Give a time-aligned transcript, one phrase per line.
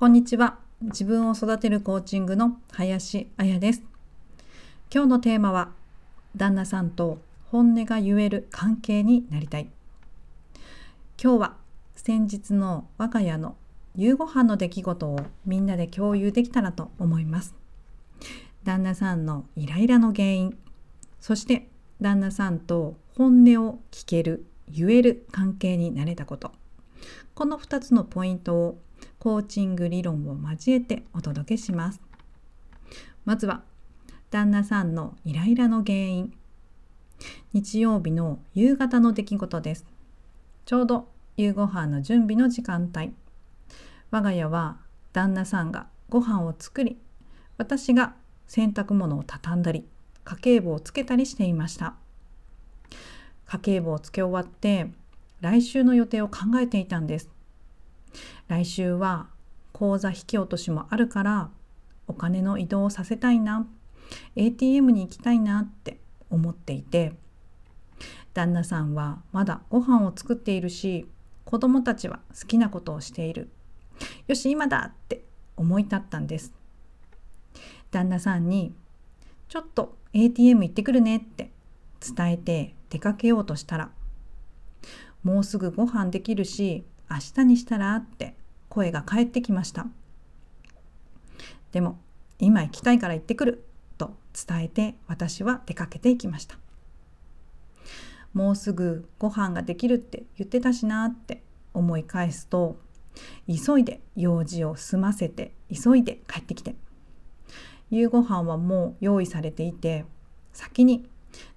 [0.00, 0.56] こんにちは。
[0.80, 3.82] 自分を育てるコーチングの林彩です。
[4.90, 5.72] 今日のテーマは、
[6.34, 7.20] 旦那さんと
[7.50, 9.68] 本音が言える関係になりたい。
[11.22, 11.56] 今日は
[11.96, 13.56] 先日の我が家の
[13.94, 17.54] 夕ご飯の出来事をみんなで共有できたらと思います。
[18.64, 20.58] 旦那さんのイライラの原因、
[21.20, 21.68] そして
[22.00, 26.52] 旦那さんと本音を聞ける、言える関係になれたこと。
[27.34, 28.78] この2つのポイントを
[29.20, 32.00] コーチング理論を交えてお届けします。
[33.26, 33.62] まずは
[34.30, 36.32] 旦那さんのイライラの原因。
[37.52, 39.84] 日曜日の夕方の出来事です。
[40.64, 43.12] ちょうど夕ご飯の準備の時間帯。
[44.10, 44.78] 我が家は
[45.12, 46.96] 旦那さんがご飯を作り、
[47.58, 48.14] 私が
[48.46, 49.84] 洗濯物を畳んだり、
[50.24, 51.94] 家計簿をつけたりしていました。
[53.44, 54.90] 家計簿をつけ終わって
[55.42, 57.28] 来週の予定を考えていたんです。
[58.48, 59.28] 来週は
[59.72, 61.50] 口座引き落としもあるから
[62.06, 63.66] お金の移動をさせたいな。
[64.34, 67.12] ATM に行きたいなって思っていて。
[68.34, 71.08] 旦那さんはまだご飯を作っているし
[71.44, 73.50] 子供たちは好きなことをしている。
[74.28, 75.24] よし今だって
[75.56, 76.52] 思い立ったんです。
[77.90, 78.72] 旦那さんに
[79.48, 81.50] ちょっと ATM 行ってくるねって
[82.00, 83.90] 伝えて出かけようとしたら
[85.22, 88.36] もうすぐご飯できるし明日にしたらって
[88.68, 89.86] 声が返ってきました。
[91.72, 91.98] でも
[92.38, 93.64] 今行きたいから行ってくる
[93.98, 94.16] と
[94.46, 96.56] 伝えて私は出かけていきました。
[98.32, 101.42] もうすぐご飯ができるって言ってたしなって
[101.74, 102.78] 思い返すと
[103.48, 106.76] 急いで用事を済ませて急いで帰ってきて
[107.90, 110.04] 夕ご飯はもう用意されていて
[110.52, 111.08] 先に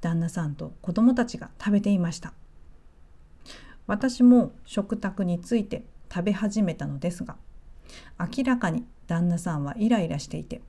[0.00, 2.32] 旦那さんと子供たちが食べていました
[3.90, 5.82] 私も食卓について
[6.14, 7.34] 食べ始めたのですが
[8.20, 10.60] 明らかに旦那さんはイライラしていて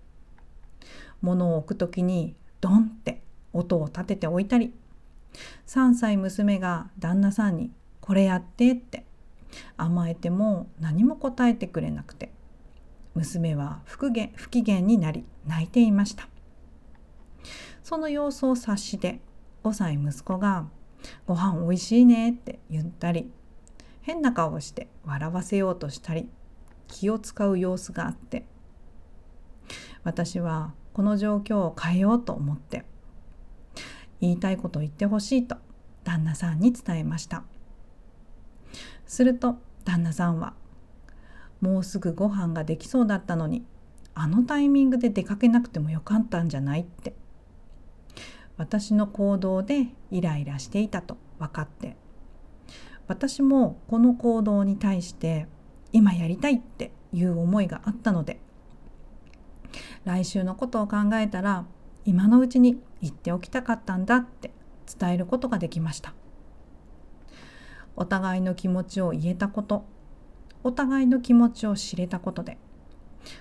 [1.22, 3.22] 物を置く時にドンって
[3.54, 4.74] 音を立てて置いたり
[5.68, 9.06] 3歳娘が旦那さんに「これやって」って
[9.78, 12.32] 甘えても何も答えてくれなくて
[13.14, 16.28] 娘は不機不機嫌になり泣いていました。
[17.84, 19.20] その様子を察して
[19.64, 20.66] 5歳息子が
[21.26, 23.32] 「ご飯おいしいね」って言ったり
[24.02, 26.30] 変な顔をして笑わせようとしたり
[26.88, 28.46] 気を使う様子があって
[30.04, 32.86] 私はこの状況を変えようと思って
[34.20, 35.58] 言いたいことを言ってほしいと
[36.04, 37.44] 旦那さんに伝えました。
[39.06, 40.54] すると旦那さんは
[41.60, 43.66] もうすぐご飯ができそうだったのに
[44.14, 46.82] あのタイミングで出かけなくてもよかったんじゃない？
[46.82, 47.14] って
[48.62, 51.98] 私の行動でイライラしていたと分かって。
[53.08, 55.48] 私もこの行動に対して
[55.92, 58.40] 今やりたいっていう思いがあったので。
[60.06, 61.66] 来週のことを考えたら
[62.06, 64.52] 今のうちに言っておきたかったんだって
[65.00, 66.14] 伝えることができました。
[67.96, 69.86] お互いの気持ちを言えたこと
[70.64, 72.60] お互いの気持ちを知れたことで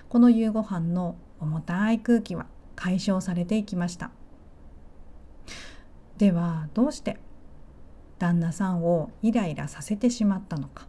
[0.09, 4.09] この夕ご飯の重たい空気は解消されていきました。
[6.21, 7.17] ではどうして
[8.19, 10.87] 旦那さんをイライラさせてしまったのか。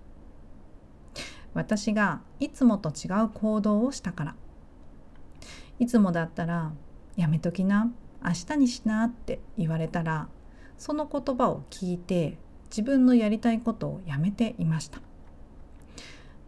[1.54, 4.34] 私がいつもと違う行動をしたから。
[5.78, 6.72] いつもだったら
[7.16, 7.90] 「やめときな
[8.22, 10.28] 明日にしな」って言われたら
[10.76, 12.36] その言葉を聞いて
[12.68, 15.00] 自分のやりたいことをやめていました。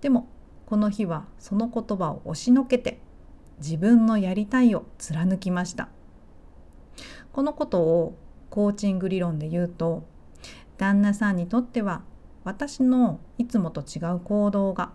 [0.03, 0.29] でも
[0.67, 3.01] この日はその言葉を押しのけて
[3.61, 5.89] 自分のやりたいを貫きました。
[7.33, 8.19] このことを
[8.55, 10.05] コーチング理論で言うと
[10.79, 12.03] 旦那さんにとっては
[12.45, 14.93] 私のいつもと違う行動が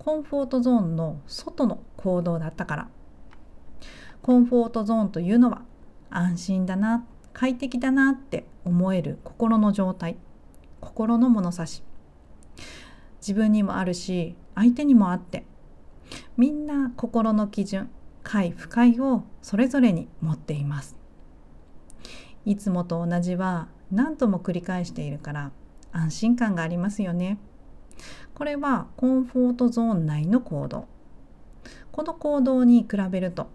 [0.00, 2.88] コンフォートゾーンの外の行動だったから。
[4.22, 5.62] コンフォートゾーンというのは
[6.10, 10.16] 安心だな快適だなって思える心の状態。
[10.80, 11.84] 心の物差し。
[13.20, 15.44] 自分にもあるし相手にもあって。
[16.36, 17.88] みんな心の基準
[18.24, 20.99] 快不快をそれぞれに持っています。
[22.50, 25.52] いつもと同じは何度も繰り返しているから
[25.92, 27.38] 安心感がありますよね。
[28.34, 30.88] これはコンフォートゾーン内の行動。
[31.92, 33.50] この行動に比べると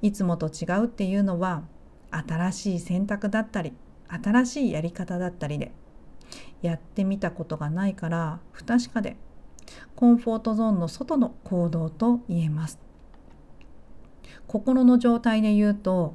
[0.00, 1.64] いつもと違うっていうのは
[2.12, 3.72] 新しい選択だったり
[4.06, 5.72] 新しいやり方だったりで
[6.60, 9.16] やってみたことがないから不確かで
[9.96, 12.78] コンフォートゾーンの外の行動と言えます
[14.46, 16.14] 心の状態で言うと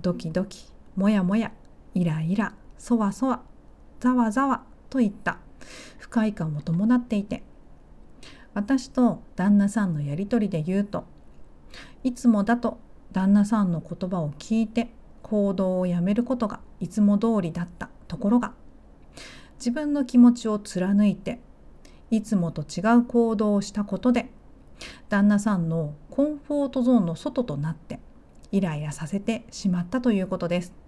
[0.00, 1.52] ドキドキもやもや
[1.94, 3.42] イライラそわそわ
[4.00, 5.38] ざわざわといった
[5.98, 7.44] 不快感を伴っていて
[8.52, 11.04] 私と旦那さんのやり取りで言うと
[12.02, 12.80] いつもだと
[13.12, 14.88] 旦那さんの言葉を聞いて
[15.22, 18.54] 行動をやめることがいつも通りだったところが
[19.54, 21.38] 自分の気持ちを貫いて
[22.10, 24.32] いつもと違う行動をしたことで
[25.08, 28.00] 旦那さんのコンフォートゾーンの外となって
[28.50, 30.87] イライラさせてしまったということです。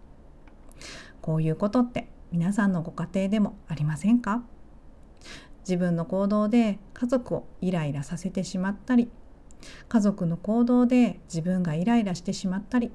[1.21, 4.43] こういうことって皆さんのご家庭でもありませんか？
[5.61, 9.11] 自分の行動で家族をイライラさせてしまったり
[9.89, 12.91] 家族の行動で自分がイライラしてしまったり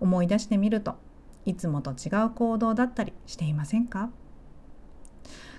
[0.00, 0.96] 思い出してみると
[1.44, 4.10] いつもと違う行動だったりしていませんか？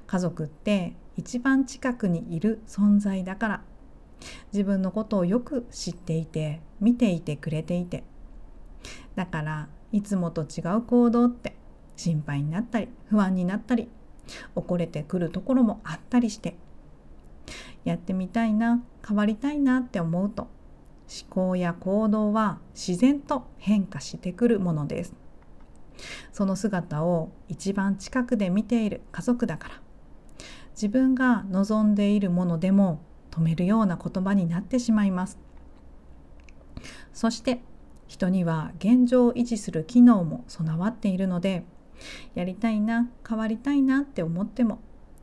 [0.08, 3.62] 家族って一番近くにいる存在だから
[4.52, 8.04] 自分のことをよく知っていて見ていてくれていて
[9.16, 11.56] だからいつもと違う行動って
[11.96, 13.90] 心配になったり不安になったり
[14.56, 16.56] 怒れてくるところもあったりして
[17.84, 25.14] やってみたいな変わりたいなって思うと思考や行動は自然と変化してくるものです。
[26.32, 29.82] その姿を一番近くで見ている家族だから
[30.72, 35.38] 自分が望んでいるものでも止めるような言葉になってしまいます。
[37.14, 37.62] そして
[38.14, 41.64] 人には現状を維持する機能も備わっているので
[42.36, 44.78] やりたいな変わりたいなって思っても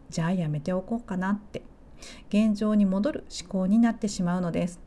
[0.09, 1.63] じゃあやめておこうかなって
[2.31, 4.81] 現状に戻る思考になってしまうのです。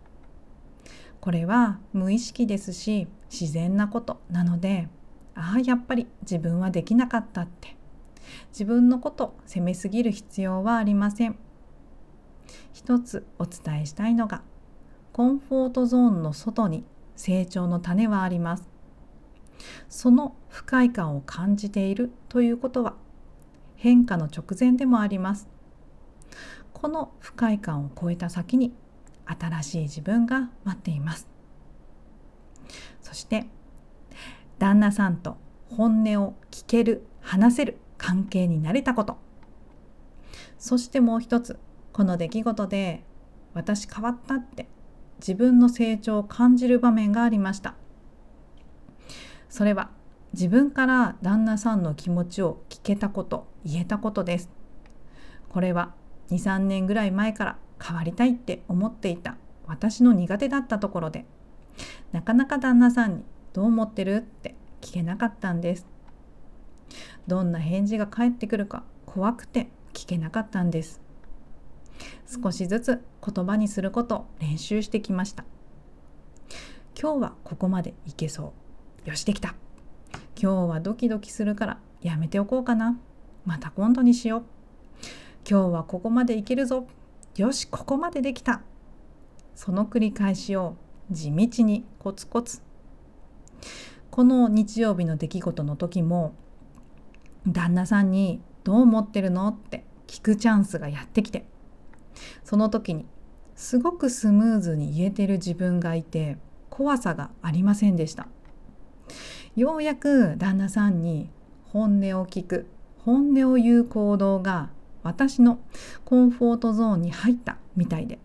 [1.21, 4.89] これは無意識ですし自然なことなので
[5.33, 7.77] ああやっぱり自分はできなかったって
[8.49, 11.37] 自分のこと責めすぎる必要はありません。
[12.73, 14.41] 一つお伝えしたいのが
[15.13, 16.83] コンフォートゾーンの外に
[17.15, 18.69] 成長の種はあります。
[19.89, 22.95] その不快感を感じているということは
[23.75, 25.47] 変化の直前でもあります。
[26.73, 28.73] この不快感を超えた先に
[29.25, 31.27] 新しい自分が待っています。
[33.01, 33.47] そして
[34.59, 35.37] 旦那さんと
[35.69, 39.17] 本音を聞ける話せる関係になれたこと。
[40.57, 41.59] そしてもう一つ
[41.91, 43.03] この出来事で
[43.53, 44.67] 私変わったって
[45.25, 47.75] 自分の成長を感じる場面がありました。
[49.47, 49.89] それは
[50.33, 54.49] 自分から旦那さんの気持ちを聞けたこと言えたことです。
[55.47, 55.93] これは
[56.31, 61.25] 23年ぐらい前から変わりたいって思っていた私の苦手だったところで
[62.11, 63.23] なかなか旦那さんに
[63.53, 65.87] 「どう思ってる?」って聞けなかったんです。
[67.27, 71.02] どんな返事が返ってくるか怖くて聞けなかったんです。
[72.25, 75.45] 少しずつ言葉にすることを練習してきました。
[76.99, 78.53] 今日はここまでいけそ
[79.05, 79.09] う。
[79.09, 79.55] よしできた。
[80.41, 82.99] 今日はドキドキするからやめておこうかな。
[83.45, 84.43] また今度にしよう。
[85.49, 86.87] 今日はここまでいけるぞ。
[87.35, 88.61] よしここまでできた。
[89.55, 90.75] その繰り返しを
[91.11, 92.61] 地道にコツコツ。
[94.09, 96.35] この日曜日の出来事の時も
[97.47, 101.45] 旦那さんに「どう思ってるの?」って聞くチャンスがやってきて。
[102.43, 103.05] その時に
[103.55, 106.37] すごくスムーズに言えてる自分がいて
[106.69, 108.27] 怖さがありませんでした。
[109.55, 111.29] ようやく旦那さんに
[111.65, 112.65] 本音を聞く
[112.99, 114.69] 本音を言う行動が
[115.03, 115.59] 私の
[116.05, 118.19] コンフォートゾーンに入ったみたいで。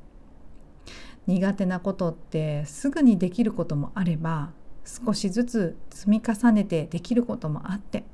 [1.26, 4.52] 苦手なことってすぐにできることもあれば
[4.86, 8.04] 少しずつ積み重ねてできることもあって。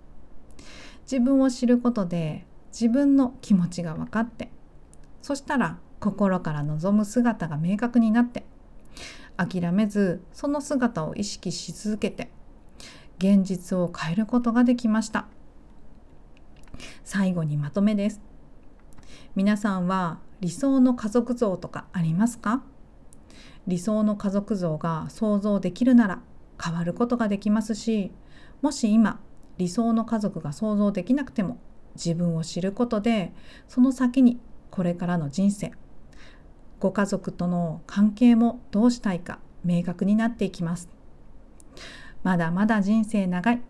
[1.03, 4.51] 自分を知ることで自分の気持ちが分かって。
[5.25, 8.45] そしたら心から望む姿が明確になって
[9.39, 12.31] 諦めずその姿を意識し続けて
[13.17, 15.27] 現実を変えることができました。
[17.05, 18.21] 最後にまとめです。
[19.35, 22.63] 皆さんは理想の家族像とかありますか？
[23.67, 26.21] 理想の家族像が想像できるなら
[26.63, 28.13] 変わることができますし
[28.61, 29.21] もし今
[29.57, 31.57] 理想の家族が想像できなくても
[31.95, 33.33] 自分を知ることで
[33.69, 34.39] その先に
[34.75, 35.71] これからの人生
[36.81, 40.89] ご家族との関係もどうしたいか明確になっていきます。
[42.25, 43.63] まだまだ人生長い。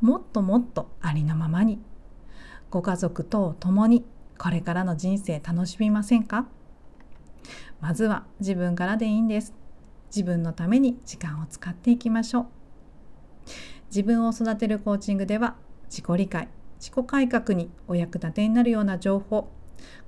[0.00, 1.78] もっともっとありのままに。
[2.70, 4.04] ご家族と共に
[4.36, 6.48] これからの人生楽しみませんか？
[7.80, 9.54] まずは自分からでいいんです。
[10.10, 12.46] 自分のために時間を使っていきましょう。
[13.90, 15.54] 自分を育てるコーチングでは
[15.88, 16.48] 自己理解
[16.80, 19.52] 自己改革にお役立てになるような情報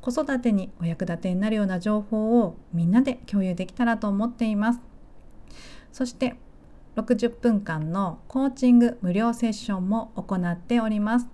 [0.00, 4.80] 子育てにお役立てになるような情報をみんなで共有できたらと思っています
[5.92, 6.36] そして
[6.96, 11.28] 60分間のコーチング無料セッションも行っております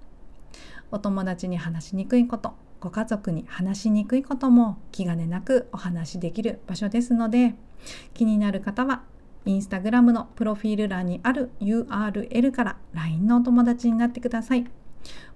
[0.91, 7.55] お友達に話しにくいことご家族に話しにくいことも気兼ねなくお話しできる場所ですので
[8.15, 9.03] 気になる方は
[9.45, 14.67] インスタグラムのプロフィール欄にある URL から LINE のお友達になってください。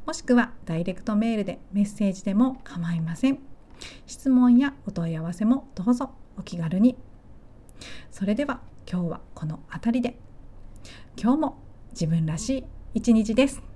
[0.07, 3.39] もしくはダイレクトメールでメッセージでも構いません。
[4.07, 6.97] 質問やお問い合わせもどうぞお気軽に。
[8.11, 8.61] それでは
[8.91, 10.19] 今日はこの辺りで
[11.17, 11.59] 今日も
[11.93, 13.70] 自分らしい一日です。